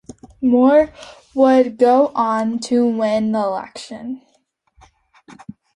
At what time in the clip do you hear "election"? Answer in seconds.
3.43-4.23